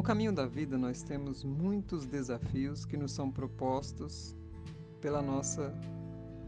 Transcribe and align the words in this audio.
No 0.00 0.04
caminho 0.04 0.32
da 0.32 0.46
vida, 0.46 0.78
nós 0.78 1.02
temos 1.02 1.44
muitos 1.44 2.06
desafios 2.06 2.86
que 2.86 2.96
nos 2.96 3.12
são 3.12 3.30
propostos 3.30 4.34
pela 4.98 5.20
nossa 5.20 5.74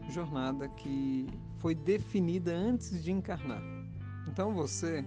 jornada 0.09 0.67
que 0.69 1.27
foi 1.59 1.75
definida 1.75 2.51
antes 2.51 3.03
de 3.03 3.11
encarnar. 3.11 3.61
Então 4.27 4.55
você, 4.55 5.05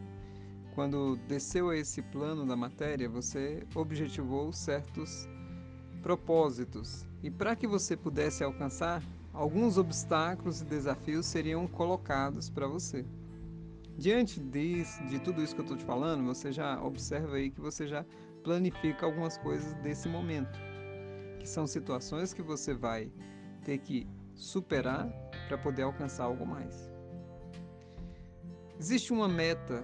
quando 0.76 1.16
desceu 1.26 1.70
a 1.70 1.76
esse 1.76 2.00
plano 2.00 2.46
da 2.46 2.54
matéria, 2.54 3.08
você 3.08 3.66
objetivou 3.74 4.52
certos 4.52 5.28
propósitos. 6.00 7.04
E 7.24 7.30
para 7.32 7.56
que 7.56 7.66
você 7.66 7.96
pudesse 7.96 8.44
alcançar, 8.44 9.02
alguns 9.32 9.76
obstáculos 9.76 10.60
e 10.60 10.64
desafios 10.64 11.26
seriam 11.26 11.66
colocados 11.66 12.48
para 12.48 12.68
você. 12.68 13.04
Diante 13.98 14.38
de, 14.38 14.84
de 15.08 15.18
tudo 15.18 15.42
isso 15.42 15.52
que 15.52 15.62
eu 15.62 15.64
estou 15.64 15.76
te 15.76 15.84
falando, 15.84 16.24
você 16.24 16.52
já 16.52 16.80
observa 16.80 17.36
aí 17.36 17.50
que 17.50 17.60
você 17.60 17.88
já 17.88 18.04
planifica 18.46 19.04
algumas 19.04 19.36
coisas 19.36 19.74
desse 19.82 20.08
momento, 20.08 20.56
que 21.40 21.48
são 21.48 21.66
situações 21.66 22.32
que 22.32 22.40
você 22.40 22.72
vai 22.72 23.10
ter 23.64 23.78
que 23.78 24.06
superar 24.36 25.10
para 25.48 25.58
poder 25.58 25.82
alcançar 25.82 26.24
algo 26.26 26.46
mais. 26.46 26.88
Existe 28.78 29.12
uma 29.12 29.28
meta 29.28 29.82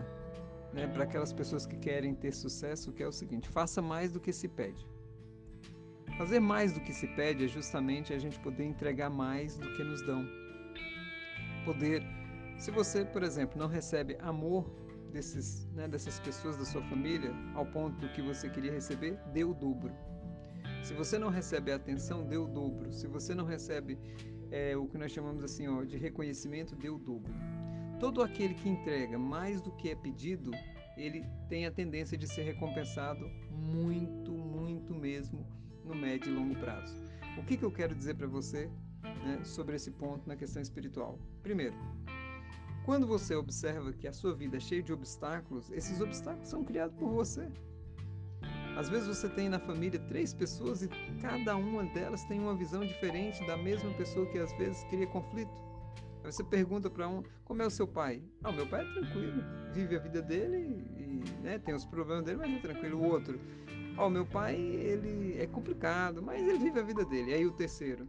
né, 0.72 0.86
para 0.86 1.02
aquelas 1.02 1.32
pessoas 1.32 1.66
que 1.66 1.76
querem 1.76 2.14
ter 2.14 2.32
sucesso, 2.32 2.92
que 2.92 3.02
é 3.02 3.08
o 3.08 3.10
seguinte: 3.10 3.48
faça 3.48 3.82
mais 3.82 4.12
do 4.12 4.20
que 4.20 4.32
se 4.32 4.46
pede. 4.46 4.86
Fazer 6.16 6.38
mais 6.38 6.72
do 6.72 6.80
que 6.80 6.92
se 6.92 7.08
pede 7.08 7.46
é 7.46 7.48
justamente 7.48 8.12
a 8.12 8.18
gente 8.18 8.38
poder 8.38 8.64
entregar 8.64 9.10
mais 9.10 9.58
do 9.58 9.74
que 9.74 9.82
nos 9.82 10.02
dão. 10.02 10.24
Poder, 11.64 12.00
se 12.58 12.70
você, 12.70 13.04
por 13.04 13.24
exemplo, 13.24 13.58
não 13.58 13.66
recebe 13.66 14.16
amor 14.20 14.70
desses, 15.12 15.66
né, 15.72 15.86
dessas 15.86 16.18
pessoas 16.20 16.56
da 16.56 16.64
sua 16.64 16.82
família 16.82 17.32
ao 17.54 17.66
ponto 17.66 18.00
do 18.00 18.08
que 18.08 18.22
você 18.22 18.48
queria 18.48 18.72
receber, 18.72 19.18
dê 19.32 19.44
o 19.44 19.54
dobro. 19.54 19.92
Se 20.82 20.94
você 20.94 21.18
não 21.18 21.28
recebe 21.28 21.70
atenção, 21.70 22.26
dê 22.26 22.36
o 22.36 22.46
dobro. 22.46 22.92
Se 22.92 23.06
você 23.06 23.34
não 23.34 23.44
recebe 23.44 23.98
é, 24.50 24.76
o 24.76 24.86
que 24.86 24.98
nós 24.98 25.12
chamamos 25.12 25.44
assim 25.44 25.68
ó, 25.68 25.84
de 25.84 25.96
reconhecimento, 25.96 26.74
dê 26.74 26.88
o 26.88 26.98
dobro. 26.98 27.32
Todo 28.00 28.22
aquele 28.22 28.54
que 28.54 28.68
entrega 28.68 29.18
mais 29.18 29.60
do 29.60 29.70
que 29.72 29.90
é 29.90 29.94
pedido, 29.94 30.50
ele 30.96 31.24
tem 31.48 31.66
a 31.66 31.70
tendência 31.70 32.18
de 32.18 32.26
ser 32.26 32.42
recompensado 32.42 33.30
muito, 33.50 34.32
muito 34.32 34.94
mesmo 34.94 35.46
no 35.84 35.94
médio 35.94 36.32
e 36.32 36.34
longo 36.34 36.54
prazo. 36.56 36.94
O 37.38 37.44
que, 37.44 37.56
que 37.56 37.64
eu 37.64 37.70
quero 37.70 37.94
dizer 37.94 38.14
para 38.14 38.26
você 38.26 38.68
né, 39.24 39.40
sobre 39.44 39.76
esse 39.76 39.90
ponto 39.90 40.28
na 40.28 40.36
questão 40.36 40.60
espiritual? 40.60 41.18
Primeiro, 41.42 41.74
quando 42.84 43.06
você 43.06 43.34
observa 43.34 43.92
que 43.92 44.08
a 44.08 44.12
sua 44.12 44.34
vida 44.34 44.56
é 44.56 44.60
cheia 44.60 44.82
de 44.82 44.92
obstáculos, 44.92 45.70
esses 45.70 46.00
obstáculos 46.00 46.48
são 46.48 46.64
criados 46.64 46.96
por 46.96 47.10
você. 47.10 47.48
Às 48.76 48.88
vezes 48.88 49.06
você 49.06 49.28
tem 49.28 49.48
na 49.48 49.58
família 49.58 50.00
três 50.08 50.32
pessoas 50.32 50.82
e 50.82 50.88
cada 51.20 51.54
uma 51.56 51.84
delas 51.84 52.24
tem 52.24 52.40
uma 52.40 52.54
visão 52.54 52.80
diferente 52.80 53.46
da 53.46 53.56
mesma 53.56 53.92
pessoa 53.94 54.26
que 54.26 54.38
às 54.38 54.52
vezes 54.54 54.82
cria 54.84 55.06
conflito. 55.06 55.52
Aí 56.24 56.32
você 56.32 56.42
pergunta 56.42 56.88
para 56.88 57.06
um, 57.06 57.22
como 57.44 57.62
é 57.62 57.66
o 57.66 57.70
seu 57.70 57.86
pai? 57.86 58.22
Ah, 58.42 58.52
meu 58.52 58.66
pai 58.66 58.82
é 58.82 58.92
tranquilo, 58.92 59.42
vive 59.72 59.96
a 59.96 59.98
vida 59.98 60.22
dele 60.22 60.86
e 60.96 61.42
né, 61.42 61.58
tem 61.58 61.74
os 61.74 61.84
problemas 61.84 62.24
dele, 62.24 62.38
mas 62.38 62.50
é 62.50 62.58
tranquilo. 62.60 62.98
O 62.98 63.04
outro, 63.04 63.38
Ó, 63.96 64.06
oh, 64.06 64.10
meu 64.10 64.24
pai, 64.24 64.56
ele 64.56 65.36
é 65.38 65.46
complicado, 65.46 66.22
mas 66.22 66.40
ele 66.40 66.58
vive 66.58 66.80
a 66.80 66.82
vida 66.82 67.04
dele. 67.04 67.34
Aí 67.34 67.46
o 67.46 67.52
terceiro, 67.52 68.08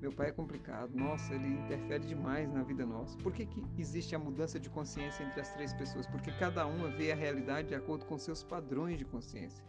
meu 0.00 0.10
pai 0.10 0.28
é 0.28 0.32
complicado, 0.32 0.96
nossa, 0.96 1.34
ele 1.34 1.46
interfere 1.46 2.06
demais 2.06 2.50
na 2.50 2.62
vida 2.62 2.86
nossa. 2.86 3.18
Por 3.18 3.32
que, 3.32 3.44
que 3.44 3.62
existe 3.76 4.14
a 4.14 4.18
mudança 4.18 4.58
de 4.58 4.70
consciência 4.70 5.22
entre 5.22 5.40
as 5.40 5.52
três 5.52 5.74
pessoas? 5.74 6.06
Porque 6.06 6.32
cada 6.32 6.66
uma 6.66 6.88
vê 6.88 7.12
a 7.12 7.14
realidade 7.14 7.68
de 7.68 7.74
acordo 7.74 8.06
com 8.06 8.16
seus 8.16 8.42
padrões 8.42 8.96
de 8.96 9.04
consciência, 9.04 9.62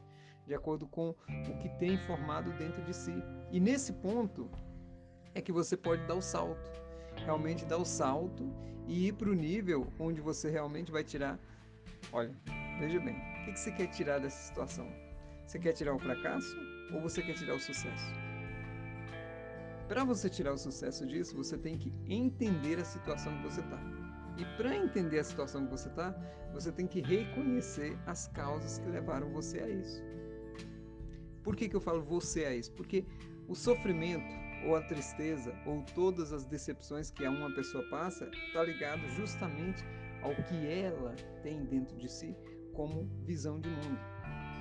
de 0.47 0.53
acordo 0.53 0.87
com 0.87 1.09
o 1.09 1.57
que 1.59 1.67
tem 1.77 1.97
formado 2.07 2.51
dentro 2.53 2.81
de 2.83 2.93
si. 2.93 3.13
E 3.51 3.59
nesse 3.59 3.91
ponto 3.91 4.49
é 5.35 5.41
que 5.41 5.51
você 5.51 5.75
pode 5.75 6.07
dar 6.07 6.15
o 6.15 6.21
salto, 6.21 6.71
realmente 7.25 7.65
dar 7.65 7.77
o 7.77 7.85
salto 7.85 8.49
e 8.87 9.07
ir 9.07 9.13
para 9.13 9.29
o 9.29 9.33
nível 9.33 9.91
onde 9.99 10.21
você 10.21 10.49
realmente 10.49 10.93
vai 10.93 11.03
tirar. 11.03 11.37
Olha, 12.13 12.33
veja 12.79 13.01
bem, 13.01 13.15
o 13.15 13.45
que, 13.45 13.51
que 13.51 13.59
você 13.59 13.71
quer 13.73 13.87
tirar 13.87 14.19
dessa 14.19 14.47
situação? 14.47 14.87
Você 15.45 15.59
quer 15.59 15.73
tirar 15.73 15.93
o 15.93 15.99
fracasso 15.99 16.57
ou 16.93 17.01
você 17.01 17.21
quer 17.21 17.33
tirar 17.33 17.55
o 17.55 17.59
sucesso? 17.59 18.30
Para 19.91 20.05
você 20.05 20.29
tirar 20.29 20.53
o 20.53 20.57
sucesso 20.57 21.05
disso, 21.05 21.35
você 21.35 21.57
tem 21.57 21.77
que 21.77 21.93
entender 22.07 22.79
a 22.79 22.85
situação 22.85 23.35
que 23.35 23.43
você 23.43 23.59
está. 23.59 23.77
E 24.37 24.45
para 24.55 24.73
entender 24.73 25.19
a 25.19 25.23
situação 25.25 25.65
que 25.65 25.71
você 25.71 25.89
está, 25.89 26.11
você 26.53 26.71
tem 26.71 26.87
que 26.87 27.01
reconhecer 27.01 27.99
as 28.05 28.25
causas 28.29 28.79
que 28.79 28.87
levaram 28.87 29.29
você 29.33 29.59
a 29.59 29.67
isso. 29.67 30.01
Por 31.43 31.57
que, 31.57 31.67
que 31.67 31.75
eu 31.75 31.81
falo 31.81 32.01
você 32.01 32.45
a 32.45 32.55
isso? 32.55 32.71
Porque 32.71 33.05
o 33.49 33.53
sofrimento, 33.53 34.33
ou 34.65 34.77
a 34.77 34.81
tristeza, 34.81 35.53
ou 35.65 35.83
todas 35.93 36.31
as 36.31 36.45
decepções 36.45 37.11
que 37.11 37.27
uma 37.27 37.53
pessoa 37.53 37.83
passa, 37.89 38.31
está 38.47 38.63
ligado 38.63 39.05
justamente 39.09 39.83
ao 40.21 40.33
que 40.45 40.67
ela 40.67 41.13
tem 41.43 41.65
dentro 41.65 41.97
de 41.97 42.09
si 42.09 42.33
como 42.73 43.09
visão 43.25 43.59
de 43.59 43.67
mundo. 43.67 43.99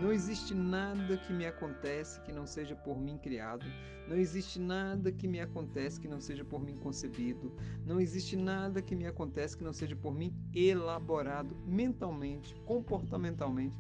Não 0.01 0.11
existe 0.11 0.55
nada 0.55 1.19
que 1.19 1.31
me 1.31 1.45
acontece 1.45 2.21
que 2.23 2.33
não 2.33 2.47
seja 2.47 2.75
por 2.75 2.99
mim 2.99 3.19
criado. 3.19 3.67
Não 4.09 4.17
existe 4.17 4.59
nada 4.59 5.13
que 5.13 5.29
me 5.29 5.41
acontece 5.41 6.01
que 6.01 6.09
não 6.09 6.21
seja 6.21 6.43
por 6.43 6.59
mim 6.59 6.75
concebido. 6.79 7.55
Não 7.85 8.01
existe 8.01 8.35
nada 8.35 8.81
que 8.81 8.97
me 8.97 9.07
acontece 9.07 9.57
que 9.59 9.63
não 9.63 9.75
seja 9.75 9.95
por 9.95 10.15
mim 10.15 10.35
elaborado 10.55 11.55
mentalmente, 11.67 12.55
comportamentalmente, 12.65 13.79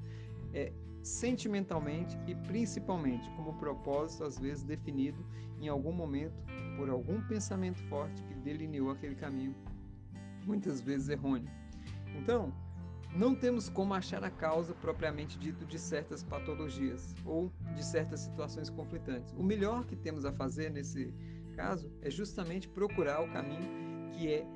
é, 0.53 0.73
sentimentalmente 1.03 2.19
e 2.27 2.35
principalmente 2.35 3.29
como 3.31 3.55
propósito 3.55 4.25
às 4.25 4.39
vezes 4.39 4.63
definido 4.63 5.25
em 5.59 5.69
algum 5.69 5.93
momento 5.93 6.45
por 6.77 6.91
algum 6.91 7.21
pensamento 7.29 7.83
forte 7.85 8.23
que 8.25 8.35
delineou 8.35 8.91
aquele 8.91 9.15
caminho, 9.15 9.55
muitas 10.45 10.83
vezes 10.83 11.09
errôneo. 11.09 11.51
Então, 12.15 12.53
não 13.15 13.35
temos 13.35 13.69
como 13.69 13.93
achar 13.93 14.23
a 14.23 14.31
causa 14.31 14.73
propriamente 14.75 15.39
dito 15.39 15.65
de 15.65 15.79
certas 15.79 16.23
patologias 16.23 17.15
ou 17.25 17.53
de 17.75 17.85
certas 17.85 18.21
situações 18.21 18.71
conflitantes. 18.71 19.33
O 19.37 19.43
melhor 19.43 19.85
que 19.85 19.97
temos 19.97 20.25
a 20.25 20.33
fazer 20.33 20.71
nesse 20.71 21.13
caso 21.57 21.91
é 22.01 22.11
justamente 22.11 22.69
procurar 22.69 23.21
o 23.21 23.33
caminho 23.33 24.11
que 24.13 24.33
é 24.33 24.47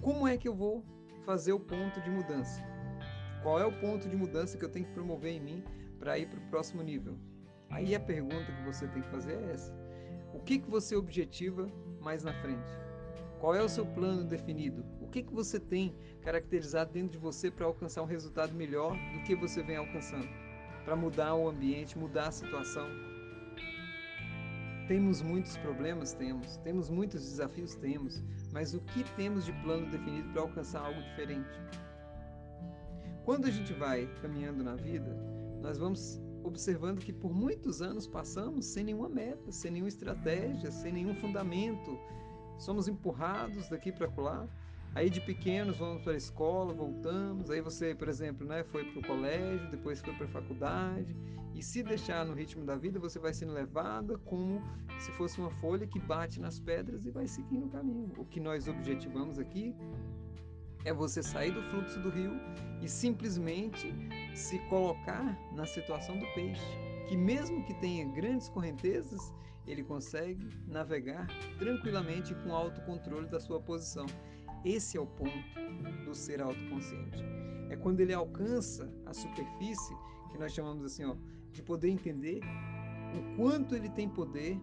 como 0.00 0.26
é 0.26 0.36
que 0.36 0.48
eu 0.48 0.54
vou 0.54 0.84
fazer 1.24 1.52
o 1.52 1.60
ponto 1.60 2.00
de 2.00 2.10
mudança? 2.10 2.62
Qual 3.42 3.58
é 3.58 3.66
o 3.66 3.72
ponto 3.80 4.08
de 4.08 4.16
mudança 4.16 4.56
que 4.56 4.64
eu 4.64 4.68
tenho 4.68 4.86
que 4.86 4.92
promover 4.92 5.32
em 5.32 5.40
mim 5.40 5.64
para 5.98 6.18
ir 6.18 6.28
para 6.28 6.38
o 6.38 6.48
próximo 6.48 6.82
nível? 6.82 7.18
Aí 7.70 7.94
a 7.94 8.00
pergunta 8.00 8.52
que 8.52 8.64
você 8.64 8.86
tem 8.88 9.02
que 9.02 9.08
fazer 9.08 9.34
é 9.34 9.52
essa: 9.52 9.72
o 10.32 10.40
que, 10.40 10.58
que 10.58 10.70
você 10.70 10.96
objetiva 10.96 11.68
mais 12.00 12.22
na 12.22 12.32
frente? 12.40 12.70
Qual 13.40 13.54
é 13.54 13.62
o 13.62 13.68
seu 13.68 13.84
plano 13.84 14.24
definido? 14.24 14.84
Que, 15.12 15.22
que 15.22 15.32
você 15.32 15.60
tem 15.60 15.94
caracterizado 16.22 16.92
dentro 16.92 17.10
de 17.10 17.18
você 17.18 17.50
para 17.50 17.66
alcançar 17.66 18.02
um 18.02 18.06
resultado 18.06 18.54
melhor 18.54 18.96
do 19.12 19.22
que 19.24 19.36
você 19.36 19.62
vem 19.62 19.76
alcançando? 19.76 20.26
Para 20.84 20.96
mudar 20.96 21.34
o 21.34 21.48
ambiente, 21.48 21.98
mudar 21.98 22.28
a 22.28 22.32
situação? 22.32 22.88
Temos 24.88 25.20
muitos 25.22 25.56
problemas? 25.58 26.14
Temos. 26.14 26.56
Temos 26.58 26.88
muitos 26.88 27.22
desafios? 27.22 27.74
Temos. 27.74 28.22
Mas 28.52 28.74
o 28.74 28.80
que 28.80 29.04
temos 29.14 29.44
de 29.44 29.52
plano 29.62 29.88
definido 29.90 30.30
para 30.30 30.42
alcançar 30.42 30.80
algo 30.80 31.00
diferente? 31.02 31.60
Quando 33.24 33.46
a 33.46 33.50
gente 33.50 33.72
vai 33.74 34.06
caminhando 34.20 34.64
na 34.64 34.74
vida, 34.74 35.14
nós 35.60 35.78
vamos 35.78 36.20
observando 36.42 36.98
que 36.98 37.12
por 37.12 37.32
muitos 37.32 37.80
anos 37.80 38.06
passamos 38.06 38.64
sem 38.64 38.82
nenhuma 38.82 39.08
meta, 39.08 39.52
sem 39.52 39.70
nenhuma 39.70 39.88
estratégia, 39.88 40.72
sem 40.72 40.92
nenhum 40.92 41.14
fundamento. 41.14 41.96
Somos 42.58 42.88
empurrados 42.88 43.68
daqui 43.68 43.92
para 43.92 44.10
lá 44.20 44.48
Aí 44.94 45.08
de 45.08 45.20
pequenos 45.20 45.78
vamos 45.78 46.02
para 46.02 46.12
a 46.12 46.16
escola, 46.16 46.74
voltamos. 46.74 47.50
Aí 47.50 47.60
você, 47.60 47.94
por 47.94 48.08
exemplo, 48.08 48.46
né, 48.46 48.62
foi 48.64 48.84
para 48.84 49.00
o 49.00 49.06
colégio, 49.06 49.70
depois 49.70 50.00
foi 50.00 50.12
para 50.14 50.26
a 50.26 50.28
faculdade. 50.28 51.16
E 51.54 51.62
se 51.62 51.82
deixar 51.82 52.24
no 52.26 52.34
ritmo 52.34 52.64
da 52.64 52.76
vida, 52.76 52.98
você 52.98 53.18
vai 53.18 53.32
sendo 53.32 53.52
levada 53.52 54.18
como 54.18 54.62
se 54.98 55.10
fosse 55.12 55.38
uma 55.38 55.50
folha 55.50 55.86
que 55.86 55.98
bate 55.98 56.40
nas 56.40 56.58
pedras 56.58 57.06
e 57.06 57.10
vai 57.10 57.26
seguindo 57.26 57.66
o 57.66 57.70
caminho. 57.70 58.12
O 58.18 58.24
que 58.24 58.40
nós 58.40 58.68
objetivamos 58.68 59.38
aqui 59.38 59.74
é 60.84 60.92
você 60.92 61.22
sair 61.22 61.52
do 61.52 61.62
fluxo 61.70 62.00
do 62.00 62.10
rio 62.10 62.32
e 62.82 62.88
simplesmente 62.88 63.94
se 64.34 64.58
colocar 64.68 65.38
na 65.54 65.64
situação 65.64 66.18
do 66.18 66.26
peixe, 66.34 66.66
que 67.08 67.16
mesmo 67.16 67.64
que 67.64 67.74
tenha 67.74 68.04
grandes 68.12 68.48
correntezas, 68.48 69.32
ele 69.66 69.84
consegue 69.84 70.48
navegar 70.66 71.28
tranquilamente 71.58 72.34
com 72.34 72.54
autocontrole 72.54 73.28
da 73.28 73.38
sua 73.38 73.60
posição. 73.60 74.06
Esse 74.64 74.96
é 74.96 75.00
o 75.00 75.06
ponto 75.06 75.32
do 76.04 76.14
ser 76.14 76.40
autoconsciente. 76.40 77.24
É 77.68 77.76
quando 77.76 78.00
ele 78.00 78.12
alcança 78.12 78.92
a 79.06 79.12
superfície, 79.12 79.94
que 80.30 80.38
nós 80.38 80.52
chamamos 80.52 80.84
assim, 80.84 81.04
ó, 81.04 81.16
de 81.50 81.62
poder 81.62 81.88
entender 81.88 82.40
o 83.14 83.36
quanto 83.36 83.74
ele 83.74 83.88
tem 83.88 84.08
poder 84.08 84.58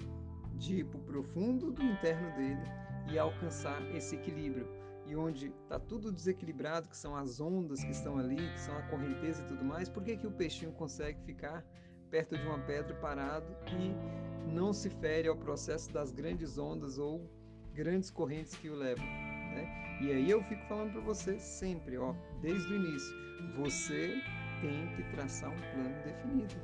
de 0.55 0.77
ir 0.77 0.85
para 0.85 0.99
o 0.99 1.03
profundo 1.03 1.71
do 1.71 1.83
interno 1.83 2.35
dele 2.35 2.63
e 3.11 3.17
alcançar 3.17 3.81
esse 3.95 4.15
equilíbrio. 4.15 4.67
E 5.05 5.15
onde 5.15 5.47
está 5.63 5.79
tudo 5.79 6.11
desequilibrado, 6.11 6.87
que 6.87 6.95
são 6.95 7.15
as 7.15 7.39
ondas 7.41 7.83
que 7.83 7.91
estão 7.91 8.17
ali, 8.17 8.35
que 8.35 8.59
são 8.59 8.77
a 8.77 8.83
correnteza 8.83 9.41
e 9.41 9.47
tudo 9.47 9.65
mais, 9.65 9.89
por 9.89 10.03
que, 10.03 10.15
que 10.15 10.27
o 10.27 10.31
peixinho 10.31 10.71
consegue 10.71 11.19
ficar 11.23 11.65
perto 12.11 12.37
de 12.37 12.45
uma 12.45 12.59
pedra 12.59 12.93
parado 12.95 13.55
e 13.67 14.49
não 14.51 14.71
se 14.71 14.89
fere 14.89 15.27
ao 15.27 15.35
processo 15.35 15.91
das 15.91 16.11
grandes 16.11 16.57
ondas 16.57 16.97
ou 16.97 17.29
grandes 17.73 18.09
correntes 18.09 18.55
que 18.55 18.69
o 18.69 18.75
levam. 18.75 19.28
Né? 19.59 19.99
E 20.01 20.11
aí 20.11 20.29
eu 20.29 20.41
fico 20.43 20.65
falando 20.67 20.93
para 20.93 21.01
você 21.01 21.37
sempre, 21.39 21.97
ó, 21.97 22.13
desde 22.41 22.73
o 22.73 22.75
início, 22.75 23.15
você 23.55 24.21
tem 24.61 24.87
que 24.95 25.03
traçar 25.15 25.49
um 25.49 25.59
plano 25.73 26.03
definido. 26.03 26.55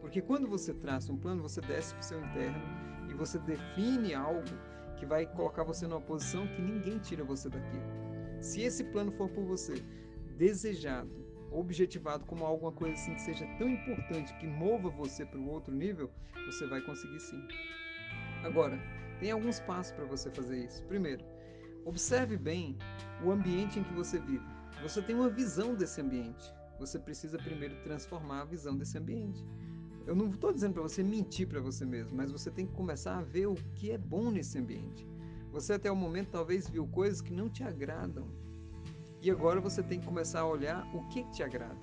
Porque 0.00 0.20
quando 0.20 0.48
você 0.48 0.74
traça 0.74 1.12
um 1.12 1.16
plano, 1.16 1.42
você 1.42 1.60
desce 1.60 1.94
para 1.94 2.00
o 2.00 2.04
seu 2.04 2.20
interno 2.20 2.60
e 3.08 3.14
você 3.14 3.38
define 3.38 4.14
algo 4.14 4.44
que 4.96 5.06
vai 5.06 5.26
colocar 5.26 5.62
você 5.62 5.86
numa 5.86 6.00
posição 6.00 6.46
que 6.48 6.62
ninguém 6.62 6.98
tira 6.98 7.24
você 7.24 7.48
daquilo. 7.48 7.84
Se 8.40 8.62
esse 8.62 8.84
plano 8.84 9.12
for 9.12 9.28
por 9.28 9.44
você 9.44 9.74
desejado, 10.36 11.10
objetivado 11.50 12.24
como 12.26 12.44
alguma 12.44 12.72
coisa 12.72 12.94
assim 12.94 13.14
que 13.14 13.22
seja 13.22 13.46
tão 13.58 13.68
importante 13.68 14.36
que 14.38 14.46
mova 14.46 14.90
você 14.90 15.24
para 15.24 15.38
o 15.38 15.48
outro 15.48 15.74
nível, 15.74 16.10
você 16.46 16.66
vai 16.66 16.80
conseguir 16.80 17.20
sim. 17.20 17.42
Agora, 18.44 18.78
tem 19.18 19.30
alguns 19.30 19.60
passos 19.60 19.92
para 19.92 20.04
você 20.04 20.30
fazer 20.30 20.64
isso. 20.64 20.82
Primeiro, 20.84 21.24
observe 21.86 22.36
bem 22.36 22.76
o 23.24 23.30
ambiente 23.30 23.78
em 23.78 23.84
que 23.84 23.94
você 23.94 24.18
vive. 24.18 24.44
Você 24.82 25.00
tem 25.00 25.14
uma 25.14 25.30
visão 25.30 25.74
desse 25.74 26.00
ambiente. 26.00 26.52
Você 26.78 26.98
precisa 26.98 27.38
primeiro 27.38 27.76
transformar 27.82 28.42
a 28.42 28.44
visão 28.44 28.76
desse 28.76 28.98
ambiente. 28.98 29.42
Eu 30.04 30.14
não 30.14 30.28
estou 30.28 30.52
dizendo 30.52 30.74
para 30.74 30.82
você 30.82 31.02
mentir 31.02 31.48
para 31.48 31.60
você 31.60 31.86
mesmo, 31.86 32.16
mas 32.16 32.30
você 32.30 32.50
tem 32.50 32.66
que 32.66 32.74
começar 32.74 33.16
a 33.16 33.22
ver 33.22 33.46
o 33.46 33.54
que 33.74 33.90
é 33.92 33.96
bom 33.96 34.30
nesse 34.30 34.58
ambiente. 34.58 35.06
Você 35.52 35.72
até 35.72 35.90
o 35.90 35.96
momento 35.96 36.30
talvez 36.30 36.68
viu 36.68 36.86
coisas 36.88 37.20
que 37.20 37.32
não 37.32 37.48
te 37.48 37.62
agradam. 37.62 38.28
E 39.22 39.30
agora 39.30 39.60
você 39.60 39.82
tem 39.82 39.98
que 39.98 40.06
começar 40.06 40.40
a 40.40 40.46
olhar 40.46 40.86
o 40.94 41.08
que, 41.08 41.24
te 41.30 41.42
agrada. 41.42 41.80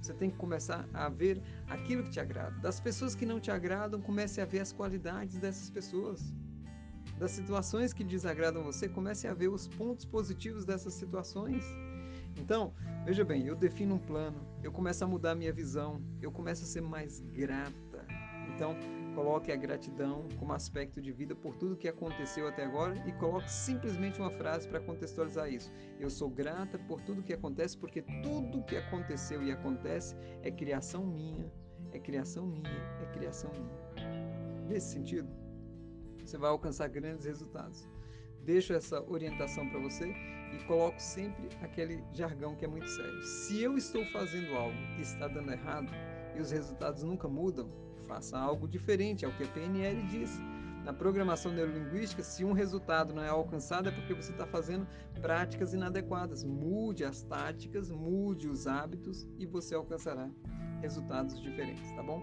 Você 0.00 0.14
tem 0.14 0.30
que 0.30 0.36
começar 0.36 0.88
a 0.94 1.08
ver 1.08 1.42
aquilo 1.68 2.04
que 2.04 2.10
te 2.10 2.20
agrada. 2.20 2.56
Das 2.60 2.78
pessoas 2.78 3.14
que 3.14 3.26
não 3.26 3.40
te 3.40 3.50
agradam, 3.50 4.00
comece 4.00 4.40
a 4.40 4.44
ver 4.44 4.60
as 4.60 4.72
qualidades 4.72 5.36
dessas 5.38 5.68
pessoas. 5.68 6.32
Das 7.18 7.32
situações 7.32 7.92
que 7.92 8.04
desagradam 8.04 8.62
você, 8.62 8.88
comece 8.88 9.26
a 9.26 9.34
ver 9.34 9.48
os 9.48 9.66
pontos 9.66 10.04
positivos 10.04 10.64
dessas 10.64 10.94
situações. 10.94 11.64
Então, 12.36 12.72
veja 13.04 13.24
bem, 13.24 13.44
eu 13.44 13.56
defino 13.56 13.96
um 13.96 13.98
plano, 13.98 14.46
eu 14.62 14.70
começo 14.70 15.02
a 15.02 15.06
mudar 15.06 15.34
minha 15.34 15.52
visão, 15.52 16.00
eu 16.22 16.30
começo 16.30 16.62
a 16.62 16.66
ser 16.66 16.80
mais 16.80 17.20
grata. 17.20 18.06
Então, 18.54 18.76
coloque 19.16 19.50
a 19.50 19.56
gratidão 19.56 20.28
como 20.38 20.52
aspecto 20.52 21.02
de 21.02 21.10
vida 21.10 21.34
por 21.34 21.56
tudo 21.56 21.76
que 21.76 21.88
aconteceu 21.88 22.46
até 22.46 22.64
agora 22.64 22.94
e 23.04 23.12
coloque 23.12 23.50
simplesmente 23.50 24.20
uma 24.20 24.30
frase 24.30 24.68
para 24.68 24.80
contextualizar 24.80 25.52
isso. 25.52 25.72
Eu 25.98 26.08
sou 26.08 26.30
grata 26.30 26.78
por 26.78 27.00
tudo 27.00 27.22
que 27.22 27.32
acontece 27.32 27.76
porque 27.76 28.02
tudo 28.22 28.62
que 28.62 28.76
aconteceu 28.76 29.42
e 29.42 29.50
acontece 29.50 30.14
é 30.44 30.52
criação 30.52 31.04
minha, 31.04 31.50
é 31.90 31.98
criação 31.98 32.46
minha, 32.46 32.70
é 33.02 33.12
criação 33.12 33.50
minha. 33.52 34.66
Nesse 34.68 34.92
sentido, 34.92 35.28
você 36.28 36.36
vai 36.36 36.50
alcançar 36.50 36.88
grandes 36.88 37.24
resultados. 37.24 37.88
Deixo 38.44 38.72
essa 38.72 39.02
orientação 39.10 39.68
para 39.68 39.80
você 39.80 40.14
e 40.52 40.64
coloco 40.66 41.00
sempre 41.00 41.48
aquele 41.62 42.02
jargão 42.12 42.54
que 42.54 42.64
é 42.64 42.68
muito 42.68 42.88
sério. 42.88 43.22
Se 43.22 43.62
eu 43.62 43.76
estou 43.76 44.04
fazendo 44.06 44.54
algo 44.54 44.76
que 44.94 45.02
está 45.02 45.26
dando 45.26 45.50
errado 45.50 45.90
e 46.36 46.40
os 46.40 46.50
resultados 46.50 47.02
nunca 47.02 47.28
mudam, 47.28 47.70
faça 48.06 48.38
algo 48.38 48.68
diferente, 48.68 49.24
é 49.24 49.28
o 49.28 49.36
que 49.36 49.44
a 49.44 49.48
PNL 49.48 50.02
diz. 50.04 50.38
Na 50.84 50.92
programação 50.92 51.52
neurolinguística, 51.52 52.22
se 52.22 52.44
um 52.44 52.52
resultado 52.52 53.12
não 53.12 53.22
é 53.22 53.28
alcançado, 53.28 53.88
é 53.88 53.92
porque 53.92 54.14
você 54.14 54.32
está 54.32 54.46
fazendo 54.46 54.86
práticas 55.20 55.74
inadequadas. 55.74 56.44
Mude 56.44 57.04
as 57.04 57.22
táticas, 57.22 57.90
mude 57.90 58.48
os 58.48 58.66
hábitos 58.66 59.26
e 59.36 59.44
você 59.44 59.74
alcançará 59.74 60.30
resultados 60.80 61.42
diferentes, 61.42 61.90
tá 61.92 62.02
bom? 62.02 62.22